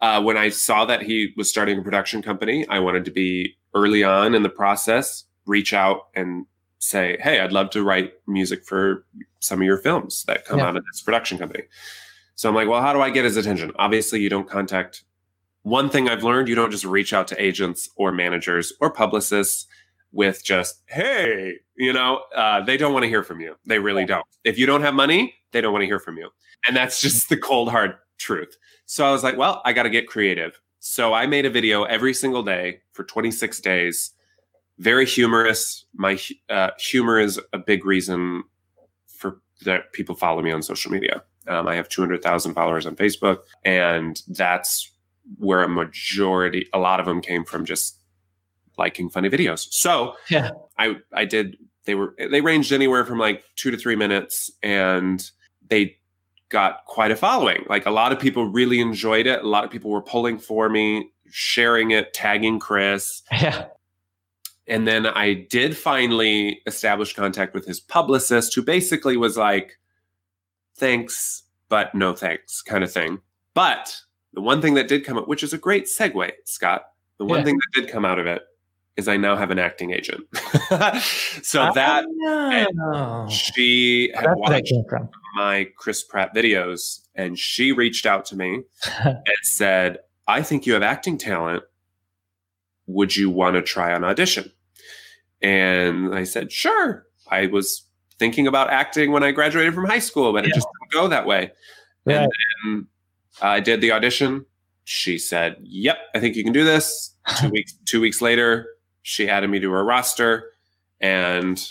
[0.00, 3.56] uh, when I saw that he was starting a production company, I wanted to be
[3.74, 6.44] early on in the process, reach out and
[6.80, 9.06] say, "Hey, I'd love to write music for
[9.38, 10.66] some of your films that come Yeah.
[10.68, 11.62] out of this production company."
[12.34, 15.04] So I'm like, "Well, how do I get his attention?" Obviously, you don't contact.
[15.62, 19.66] One thing I've learned: you don't just reach out to agents or managers or publicists
[20.12, 23.56] with just, "Hey," you know, uh, they don't want to hear from you.
[23.66, 24.26] They really don't.
[24.44, 26.30] If you don't have money, they don't want to hear from you,
[26.66, 28.56] and that's just the cold hard truth.
[28.86, 30.60] So I was like, well, I got to get creative.
[30.80, 34.12] So I made a video every single day for 26 days.
[34.78, 35.84] Very humorous.
[35.94, 36.18] My
[36.50, 38.42] uh, humor is a big reason
[39.06, 41.22] for that people follow me on social media.
[41.46, 44.91] Um, I have 200,000 followers on Facebook, and that's
[45.38, 47.98] where a majority, a lot of them came from just
[48.78, 49.68] liking funny videos.
[49.70, 50.50] So Yeah.
[50.78, 51.56] I I did.
[51.84, 55.28] They were they ranged anywhere from like two to three minutes, and
[55.68, 55.96] they
[56.48, 57.64] got quite a following.
[57.68, 59.42] Like a lot of people really enjoyed it.
[59.42, 63.22] A lot of people were pulling for me, sharing it, tagging Chris.
[63.32, 63.66] Yeah.
[64.68, 69.72] And then I did finally establish contact with his publicist, who basically was like,
[70.76, 73.20] thanks, but no thanks, kind of thing.
[73.54, 73.96] But
[74.34, 76.84] the one thing that did come up, which is a great segue, Scott,
[77.18, 77.44] the one Yeah.
[77.44, 78.42] thing that did come out of it
[78.96, 80.24] is I now have an acting agent.
[81.42, 82.04] so that
[82.84, 83.28] Oh.
[83.30, 84.72] she had That's watched
[85.34, 88.62] my Chris Pratt videos and she reached out to me
[89.04, 91.62] and said, I think you have acting talent.
[92.86, 94.52] Would you want to try an audition?
[95.40, 97.06] And I said, sure.
[97.30, 97.84] I was
[98.18, 101.26] thinking about acting when I graduated from high school, but it just didn't go that
[101.26, 101.52] way.
[102.04, 102.28] Right.
[102.64, 102.86] And
[103.40, 104.44] I did the audition.
[104.84, 108.66] She said, "Yep, I think you can do this." Two weeks two weeks later,
[109.02, 110.50] she added me to her roster,
[111.00, 111.64] and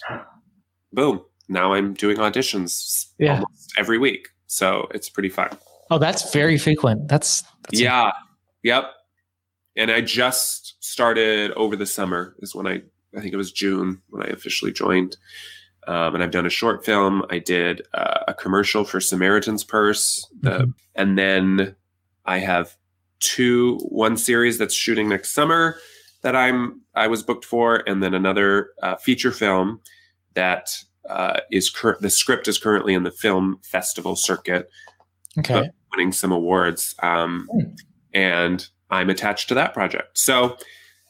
[0.93, 3.33] boom, now I'm doing auditions Yeah.
[3.35, 4.29] almost every week.
[4.47, 5.49] So it's pretty fun.
[5.89, 7.09] Oh, that's very frequent.
[7.09, 8.11] That's, that's yeah,
[8.63, 8.85] yep.
[9.75, 12.35] And I just started over the summer.
[12.39, 12.81] Is when I
[13.15, 15.17] I think it was June when I officially joined.
[15.87, 17.23] Um, and I've done a short film.
[17.29, 20.73] I did uh, a commercial for Samaritan's Purse, the, Mhm.
[20.95, 21.75] and then
[22.25, 22.75] I have
[23.19, 25.77] two one series that's shooting next summer
[26.21, 29.81] that I'm I was booked for, and then another uh, feature film
[30.35, 30.69] that
[31.09, 34.69] uh, is cur- the script is currently in the film festival circuit,
[35.39, 35.71] okay.
[35.91, 37.59] winning some awards, um, Hmm.
[38.13, 40.17] and I'm attached to that project.
[40.19, 40.57] So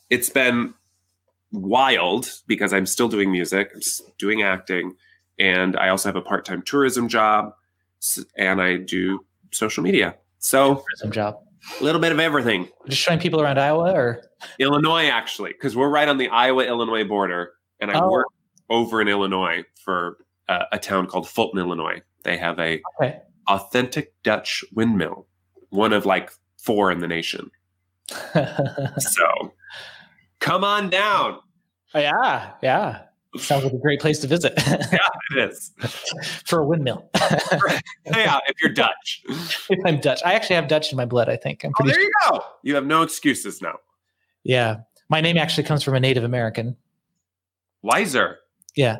[0.10, 0.74] it's been
[1.52, 3.82] wild because I'm still doing music, I'm
[4.18, 4.96] doing acting,
[5.40, 7.54] and I also have a part-time tourism job,
[8.38, 10.16] and I do social media.
[10.40, 11.40] So Tourism job.
[11.80, 12.70] a little bit of everything.
[12.88, 14.24] Just showing people around Iowa or
[14.60, 18.10] Illinois, actually, because we're right on the Iowa Illinois border, and I Oh.
[18.10, 18.28] work
[18.70, 22.02] over in Illinois for uh, a town called Fulton, Illinois.
[22.24, 23.20] They have a okay.
[23.48, 25.28] authentic Dutch windmill,
[25.70, 27.52] one of like four in the nation.
[29.00, 29.54] So
[30.42, 31.40] come on down.
[31.94, 33.04] Oh, yeah, yeah.
[33.38, 34.98] Sounds like a great place to visit yeah,
[35.32, 35.72] It is.
[36.46, 37.10] for a windmill.
[37.16, 39.24] yeah, if you're Dutch.
[39.70, 40.20] if I'm Dutch.
[40.26, 41.64] I actually have Dutch in my blood, I think.
[41.64, 42.44] I'm Oh, there you go.
[42.64, 43.76] You have no excuses now.
[44.44, 44.78] Yeah.
[45.08, 46.76] My name actually comes from a Native American.
[47.84, 48.40] Wiser.
[48.76, 48.98] Yeah.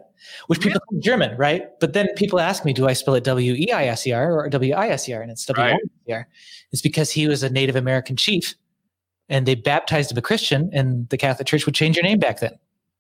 [0.48, 1.68] Which people think German, right?
[1.82, 4.32] But then people ask me, do I spell it W E I S E R
[4.32, 5.22] or W I S E R?
[5.22, 6.28] And it's W I S E R.
[6.72, 8.56] It's because he was a Native American chief
[9.30, 12.40] and they baptized him a Christian and the Catholic Church would change your name back
[12.40, 12.54] then.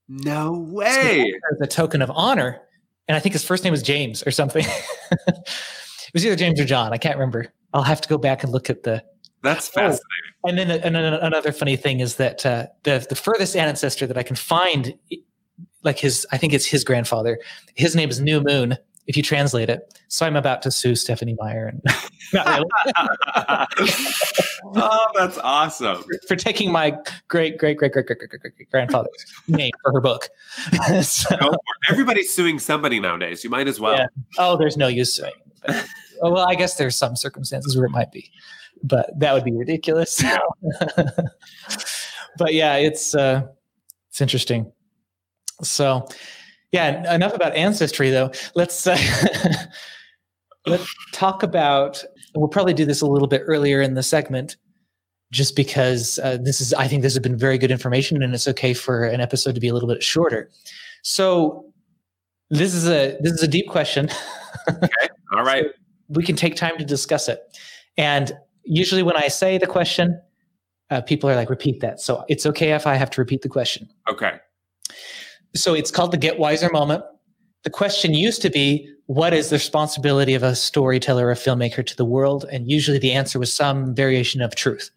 [0.07, 1.21] No way.
[1.51, 2.61] As a token of honor.
[3.07, 4.65] And I think his first name was James or something.
[5.27, 6.93] it was either James or John.
[6.93, 7.47] I can't remember.
[7.73, 9.03] I'll have to go back and look at the
[9.43, 9.73] That's Oh.
[9.81, 10.01] fascinating.
[10.43, 14.23] And then and another funny thing is that uh, the the furthest ancestor that I
[14.23, 14.93] can find,
[15.83, 17.39] like his, I think it's his grandfather.
[17.75, 18.77] His name is New Moon
[19.11, 19.99] if you translate it.
[20.07, 21.67] So I'm about to sue Stephanie Meyer.
[21.67, 21.81] And
[24.73, 26.01] oh, that's awesome.
[26.01, 26.95] For, for, taking my
[27.27, 30.29] great, great, great, great, great, great, great grandfather's name for her book.
[31.01, 31.35] so,
[31.89, 33.43] Everybody's suing somebody nowadays.
[33.43, 33.97] You might as well.
[33.97, 34.07] Yeah.
[34.37, 35.33] Oh, there's no use suing.
[35.67, 35.85] But,
[36.21, 38.31] oh, well, I guess there's some circumstances where it might be,
[38.81, 40.23] but that would be ridiculous.
[42.37, 43.41] but yeah, it's, uh,
[44.09, 44.71] it's interesting.
[45.63, 46.07] So,
[46.71, 48.31] yeah, enough about ancestry though.
[48.55, 48.97] Let's uh,
[50.65, 52.03] let's talk about.
[52.35, 54.55] We'll probably do this a little bit earlier in the segment,
[55.31, 56.73] just because uh, this is.
[56.73, 59.61] I think this has been very good information, and it's okay for an episode to
[59.61, 60.49] be a little bit shorter.
[61.03, 61.65] So,
[62.49, 64.09] This is a this is a deep question.
[64.69, 65.07] okay.
[65.33, 65.65] All right.
[66.11, 67.39] So we can take time to discuss it.
[67.95, 68.33] And
[68.65, 70.21] usually when I say the question,
[70.89, 72.01] uh, people are like, repeat that.
[72.01, 73.87] So it's okay if I have to repeat the question.
[74.09, 74.33] Okay.
[75.55, 77.03] So it's called the Get Wiser moment.
[77.63, 81.85] The question used to be, what is the responsibility of a storyteller or a filmmaker
[81.85, 82.45] to the world?
[82.51, 84.89] And usually the answer was some variation of truth.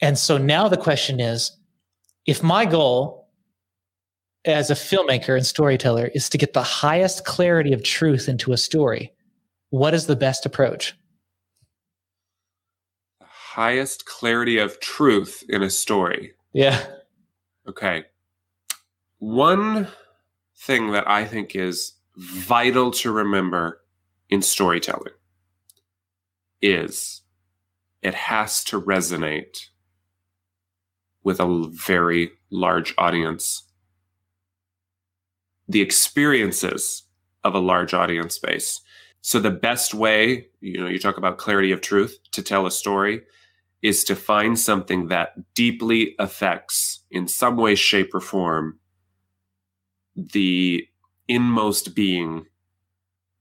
[0.00, 1.56] And so now the question is,
[2.26, 3.28] if my goal
[4.44, 8.56] as a filmmaker and storyteller is to get the highest clarity of truth into a
[8.56, 9.12] story,
[9.70, 10.94] what is the best approach?
[13.54, 16.32] highest clarity of truth in a story.
[16.52, 16.84] Yeah.
[17.68, 18.04] Okay.
[19.24, 19.88] One
[20.54, 23.80] thing that I think is vital to remember
[24.28, 25.14] in storytelling
[26.60, 27.22] is
[28.02, 29.68] it has to resonate
[31.22, 33.62] with a very large audience.
[35.66, 37.04] The experiences
[37.44, 38.82] of a large audience base.
[39.22, 42.70] So the best way, you know, you talk about clarity of truth to tell a
[42.70, 43.22] story
[43.80, 48.80] is to find something that deeply affects, in some way, shape, or form,
[50.16, 50.86] the
[51.28, 52.46] inmost being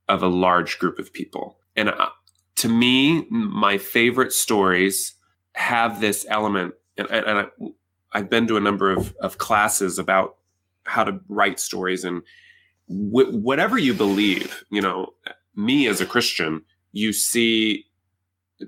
[0.10, 1.58] of a large group of people.
[1.76, 2.10] And uh,
[2.58, 5.16] to me, my favorite stories
[5.54, 7.46] have this element, and, and I,
[8.12, 10.38] I've been to a number of, of classes about
[10.84, 12.22] how to write stories and
[12.88, 15.14] wh- whatever you believe, you know,
[15.56, 17.86] me as a Christian, you see,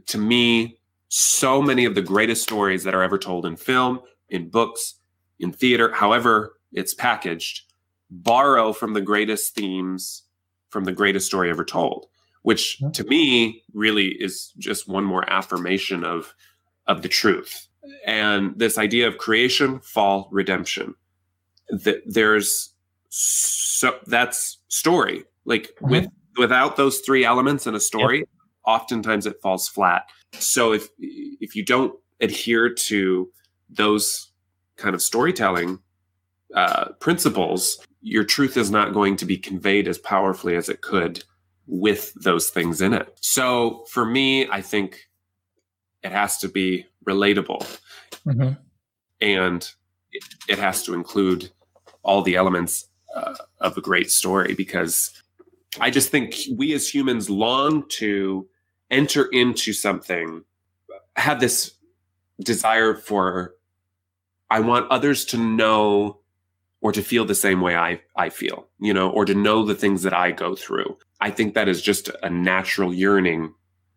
[0.08, 4.50] to me, so many of the greatest stories that are ever told in film, in
[4.50, 4.96] books,
[5.40, 7.65] in theater, however it's packaged,
[8.10, 10.24] borrow from the greatest themes
[10.76, 12.08] from the greatest story ever told,
[12.42, 16.34] which to me really is just one more affirmation of
[16.86, 17.68] of the truth.
[18.06, 20.96] And this idea of creation, fall, redemption.
[21.70, 22.74] That there's
[23.08, 25.24] so that's story.
[25.46, 25.92] Like mm-hmm.
[25.92, 28.28] with without those three elements in a story, yep.
[28.68, 30.04] oftentimes it falls flat.
[30.34, 33.30] So if if you don't adhere to
[33.70, 34.32] those
[34.76, 35.80] kind of storytelling
[36.54, 41.24] uh, principles, your truth is not going to be conveyed as powerfully as it could
[41.68, 43.18] with those things in it.
[43.22, 45.08] So for me, I think
[46.04, 47.80] it has to be relatable,
[48.26, 48.54] mm-hmm.
[49.22, 49.70] and
[50.12, 51.50] it, it, has to include
[52.04, 55.12] all the elements uh, of a great story because
[55.80, 58.48] I just think we as humans long to
[58.92, 60.44] enter into something,
[61.16, 61.74] have this
[62.42, 63.56] desire for,
[64.50, 66.20] I want others to know
[66.86, 69.74] or to feel the same way I, I feel, you know, or to know the
[69.74, 70.96] things that I go through.
[71.20, 73.56] I think that is just a natural yearning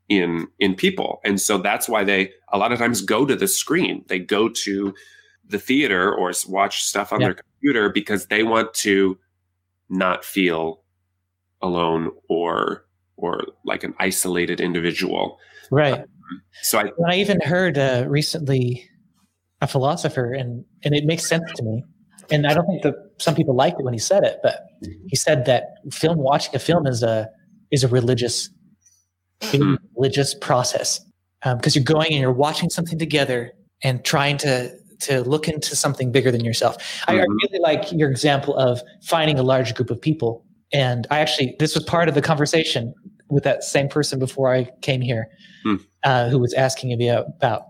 [0.08, 1.20] in in people.
[1.22, 4.06] And so that's why they a lot of times go to the screen.
[4.08, 4.94] They go to
[5.46, 7.26] the theater or watch stuff on yeah.
[7.26, 9.18] their computer because they want to
[9.90, 10.80] not feel
[11.60, 12.86] alone or
[13.18, 15.38] or like an isolated individual.
[15.70, 15.92] Right.
[15.92, 16.06] Um,
[16.62, 18.88] so I, I even heard uh, recently
[19.60, 21.84] a philosopher, and and it makes sense to me.
[22.30, 24.60] And I don't think that some people liked it when he said it, but
[25.06, 27.28] he said that film watching a film is a
[27.70, 28.50] is a religious
[29.42, 29.76] hmm.
[29.96, 31.00] religious process
[31.42, 35.76] because um, you're going and you're watching something together and trying to to look into
[35.76, 36.76] something bigger than yourself.
[36.76, 37.10] Mm-hmm.
[37.10, 37.36] I, I mm-hmm.
[37.42, 41.74] really like your example of finding a large group of people and I actually, this
[41.74, 42.94] was part of the conversation
[43.30, 45.28] with that same person before I came here,
[45.64, 45.76] hmm.
[46.04, 47.62] uh, who was asking me about,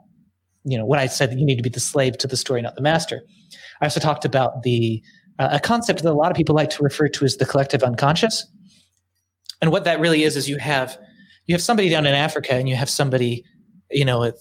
[0.64, 2.62] you know, when I said that you need to be the slave to the story,
[2.62, 3.22] not the master.
[3.80, 5.02] I also talked about the
[5.38, 7.82] uh, a concept that a lot of people like to refer to as the collective
[7.82, 8.46] unconscious.
[9.60, 10.98] And what that really is is you have
[11.46, 13.44] you have somebody down in Africa and you have somebody,
[13.90, 14.32] you know,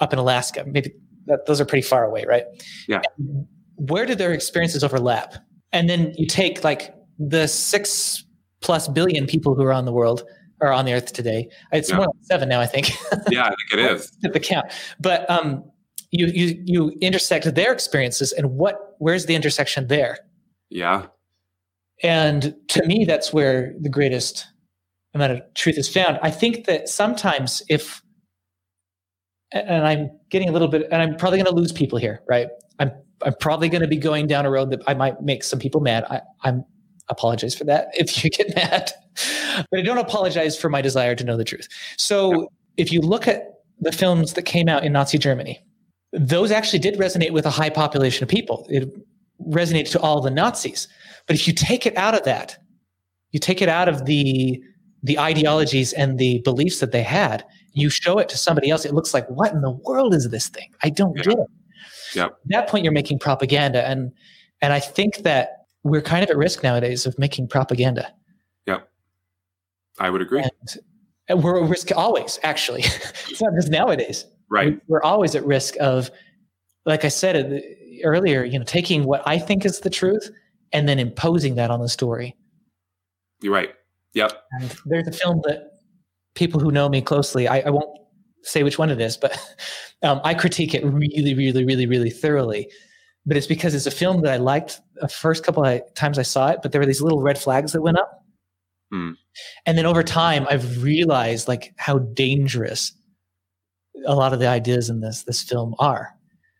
[0.00, 0.64] up in Alaska.
[0.66, 0.92] Maybe
[1.26, 2.44] that, those are pretty far away, right?
[2.88, 3.02] Yeah.
[3.76, 5.36] Where do their experiences overlap?
[5.72, 8.24] And then you take like the six
[8.60, 10.24] plus billion people who are on the world
[10.60, 11.48] are on the earth today.
[11.72, 11.96] It's yeah.
[11.96, 12.90] more like seven now, I think.
[13.30, 14.12] yeah, I think it is.
[14.24, 14.66] At the count.
[14.98, 15.64] But um,
[16.10, 20.18] you you you intersect their experiences and what where's the intersection there?
[20.68, 21.06] Yeah.
[22.02, 24.46] And to me, that's where the greatest
[25.14, 26.18] amount of truth is found.
[26.22, 28.02] I think that sometimes if
[29.52, 32.48] and I'm getting a little bit and I'm probably gonna lose people here, right?
[32.78, 32.92] I'm
[33.22, 36.04] I'm probably gonna be going down a road that I might make some people mad.
[36.10, 36.64] I, I'm
[37.08, 38.92] apologize for that if you get mad.
[39.70, 41.68] but I don't apologize for my desire to know the truth.
[41.96, 45.62] So if you look at the films that came out in Nazi Germany,
[46.12, 48.66] those actually did resonate with a high population of people.
[48.68, 48.88] It
[49.48, 50.88] resonated to all the Nazis.
[51.26, 52.58] But if you take it out of that,
[53.30, 54.62] you take it out of the
[55.02, 57.42] the ideologies and the beliefs that they had,
[57.72, 60.48] you show it to somebody else, it looks like, what in the world is this
[60.48, 60.68] thing?
[60.82, 61.22] I don't yeah.
[61.22, 61.46] get it.
[62.14, 62.24] Yeah.
[62.26, 63.86] At that point, you're making propaganda.
[63.86, 64.12] And
[64.60, 68.12] and I think that we're kind of at risk nowadays of making propaganda.
[68.66, 68.88] Yep.
[69.98, 70.42] I would agree.
[70.42, 70.78] And,
[71.28, 72.82] and we're at risk always, actually.
[73.28, 74.26] it's not just nowadays.
[74.50, 74.80] Right.
[74.88, 76.10] We're always at risk of,
[76.84, 77.62] like I said
[78.04, 80.30] earlier, you know, taking what I think is the truth
[80.72, 82.36] and then imposing that on the story.
[83.40, 83.70] You're right.
[84.14, 84.32] Yep.
[84.52, 85.70] And there's a film that
[86.34, 87.96] people who know me closely, I, I won't
[88.42, 89.38] say which one it is, but
[90.02, 92.68] um, I critique it really, really, really, really thoroughly.
[93.26, 96.22] But it's because it's a film that I liked the first couple of times I
[96.22, 98.24] saw it, but there were these little red flags that went up.
[98.90, 99.12] Hmm.
[99.66, 102.92] And then over time, I've realized like how dangerous
[104.06, 106.14] a lot of the ideas in this this film are.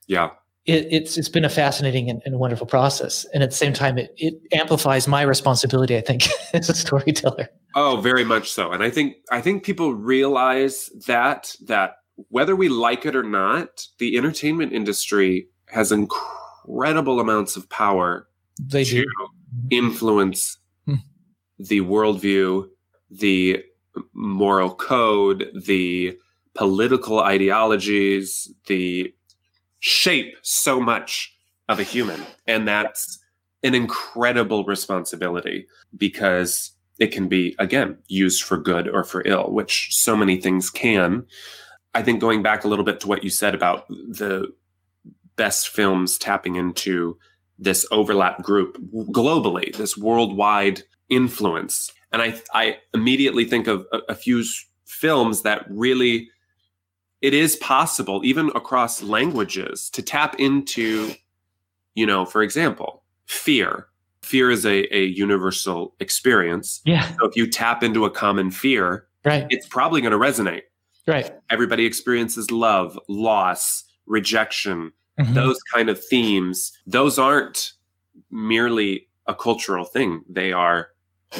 [0.07, 0.31] Yeah.
[0.67, 3.97] It, it's it's been a fascinating and, and, wonderful process, and at the same time,
[3.97, 5.97] it, it amplifies my responsibility.
[5.97, 7.49] I think as a storyteller.
[7.75, 8.71] Oh, very much so.
[8.71, 11.95] And I think I think people realize that that
[12.29, 18.29] whether we like it or not, the entertainment industry has incredible amounts of power
[18.63, 19.07] they to do.
[19.71, 20.97] influence Hmm.
[21.59, 22.69] the worldview,
[23.11, 23.63] the
[24.13, 26.17] moral code, the
[26.61, 29.11] political ideologies, the
[29.79, 31.35] shape so much
[31.71, 32.21] of a human.
[32.47, 33.19] And that's
[33.63, 39.89] an incredible responsibility because it can be, again, used for good or for ill, which
[39.91, 41.25] so many things can.
[41.95, 44.53] I think going back a little bit to what you said about the
[45.37, 47.17] best films tapping into
[47.59, 51.91] this overlap group globally, this worldwide influence.
[52.13, 54.45] And I, I immediately think of a, a few
[54.85, 56.29] films that really,
[57.23, 61.13] it is possible, even across languages, to tap into,
[61.95, 63.87] you know, for example, fear.
[64.23, 66.81] Fear is a, a universal experience.
[66.85, 67.03] Yeah.
[67.19, 69.47] So if you tap into a common fear, Right.
[69.51, 70.63] it's probably going to resonate.
[71.07, 71.31] Right.
[71.51, 75.35] Everybody experiences love, loss, rejection, Mhm.
[75.35, 76.73] those kind of themes.
[76.87, 77.73] Those aren't
[78.31, 80.23] merely a cultural thing.
[80.29, 80.89] They are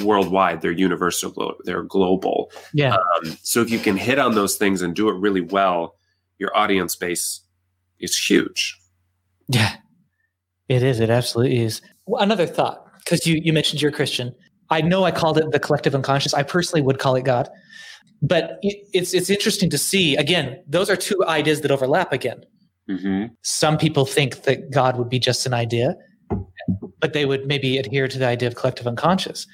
[0.03, 0.61] worldwide.
[0.61, 1.55] They're universal.
[1.65, 2.51] They're global.
[2.73, 2.95] yeah.
[2.95, 5.97] Um, so if you can hit on those things and do it really well,
[6.39, 7.41] your audience base
[7.99, 8.79] is huge.
[9.49, 9.77] Yeah,
[10.69, 11.01] it is.
[11.01, 11.83] It absolutely is.
[12.07, 14.35] Another thought, because you, you mentioned you're Christian.
[14.71, 16.33] I know I called it the collective unconscious.
[16.33, 17.49] I personally would call it God.
[18.23, 22.45] But it's, it's interesting to see, again, those are two ideas that overlap again.
[22.89, 23.33] Mm-hmm.
[23.43, 25.97] Some people think that God would be just an idea,
[27.01, 29.47] but they would maybe adhere to the idea of collective unconscious.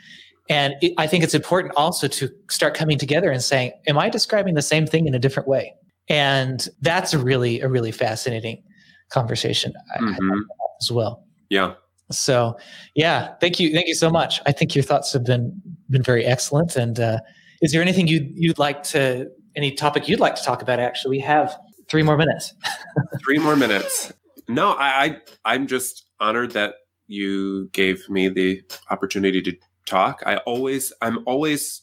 [0.49, 4.09] And it, I think it's important also to start coming together and saying, Am I
[4.09, 5.75] describing the same thing in a different way?
[6.09, 8.63] And that's really, a really fascinating
[9.11, 10.41] conversation I- Mhm.
[10.81, 11.25] as well.
[11.49, 11.75] Yeah.
[12.13, 12.57] So,
[12.95, 14.41] yeah, thank you, thank you so much.
[14.47, 16.77] I think your thoughts have been been very excellent.
[16.77, 17.19] And uh,
[17.63, 20.79] is there anything you you'd like to, any topic you'd like to talk about?
[20.79, 21.57] Actually, we have
[21.89, 22.53] three more minutes.
[23.25, 24.13] Three more minutes.
[24.49, 26.75] No, I, I I'm just honored that
[27.09, 29.57] you gave me the opportunity to
[29.87, 30.23] talk.
[30.27, 31.83] I always I'm always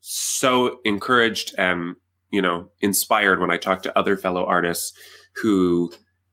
[0.00, 1.96] so encouraged and
[2.30, 4.92] you know inspired when I talk to other fellow artists
[5.34, 5.92] who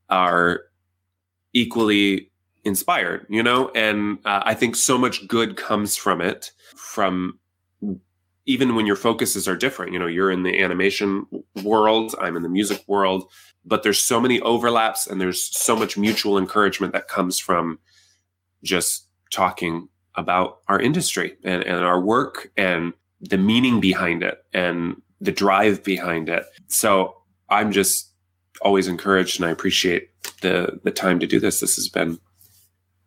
[0.09, 0.61] are
[1.53, 2.31] equally
[2.63, 7.39] inspired, you know, and uh, I think so much good comes from it from
[8.45, 9.93] even when your focuses are different.
[9.93, 11.25] You know, you're in the animation
[11.63, 13.29] world, I'm in the music world,
[13.65, 17.79] but there's so many overlaps and there's so much mutual encouragement that comes from
[18.63, 19.87] just talking
[20.19, 25.83] about our industry and, and our work and the meaning behind it and the drive
[25.83, 26.45] behind it.
[26.67, 27.15] So
[27.49, 28.11] I'm just
[28.61, 30.09] always encouraged and I appreciate
[30.41, 31.61] the the time to do this.
[31.61, 32.19] This has been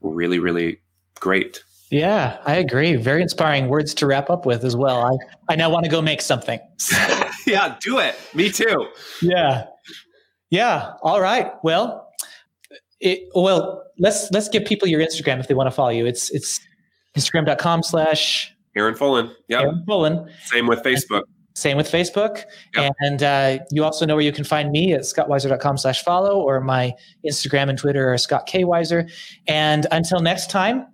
[0.00, 0.80] really, really
[1.20, 1.62] great.
[1.90, 2.96] Yeah, I agree.
[2.96, 5.02] Very inspiring words to wrap up with as well.
[5.02, 6.58] I, I now want to go make something.
[7.46, 8.18] yeah, do it.
[8.34, 8.88] Me too.
[9.20, 9.66] yeah.
[10.48, 10.92] Yeah.
[11.02, 11.52] All right.
[11.62, 12.10] Well,
[13.00, 16.06] it, well, let's let's give people your Instagram if they want to follow you.
[16.06, 16.60] It's it's
[17.16, 19.30] Instagram.com slash Aaron Fullen.
[19.48, 19.60] Yeah.
[19.60, 20.30] Aaron Bullen.
[20.44, 21.22] Same with Facebook.
[21.54, 22.44] Same with Facebook.
[22.74, 22.92] Yep.
[23.00, 26.60] And uh, you also know where you can find me at scottwiser.com slash follow or
[26.60, 26.94] my
[27.26, 28.64] Instagram and Twitter are Scott K.
[28.64, 29.06] Wiser.
[29.46, 30.86] And until next time,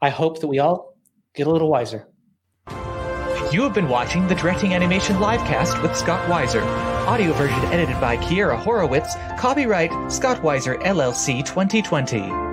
[0.00, 0.96] I hope that we all
[1.34, 2.06] get a little wiser.
[3.52, 6.62] You have been watching the Directing Animation Livecast with Scott Wiser.
[6.62, 9.14] Audio version edited by Kiera Horowitz.
[9.38, 12.47] Copyright Scott Wiser LLC 2020.